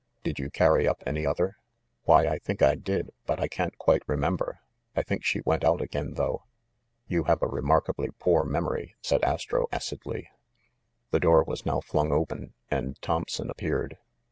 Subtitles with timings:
[0.23, 1.57] Did you carry up any other?"
[2.05, 4.61] "Why, I think I did; but I can't quite remember.
[4.95, 6.41] I think she went out again, though."
[7.07, 10.27] "You have a remarkably poor memory," said Astro acidly.
[11.11, 12.53] The door was now flung open again,
[12.85, 13.99] and Thompson appeared.